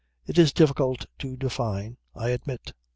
It 0.25 0.39
is 0.39 0.51
difficult 0.51 1.05
to 1.19 1.37
define, 1.37 1.97
I 2.15 2.29
admit." 2.29 2.73